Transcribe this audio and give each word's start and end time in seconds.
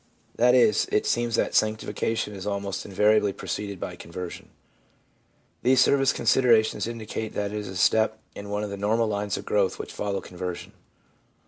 That 0.35 0.55
is, 0.55 0.87
it 0.91 1.05
seems 1.05 1.35
that 1.35 1.53
sanctification 1.53 2.33
is 2.33 2.47
almost 2.47 2.87
invariably 2.87 3.33
preceded 3.33 3.79
by 3.79 3.95
conversion. 3.95 4.49
These 5.61 5.81
surface 5.81 6.11
considerations 6.11 6.87
indicate 6.87 7.35
that 7.35 7.51
it 7.53 7.57
is 7.57 7.67
a 7.67 7.77
step 7.77 8.17
in 8.33 8.49
one 8.49 8.63
of 8.63 8.71
the 8.71 8.77
normal 8.77 9.05
lines 9.07 9.37
of 9.37 9.45
growth 9.45 9.77
which 9.77 9.93
follow 9.93 10.19
conversion. 10.19 10.71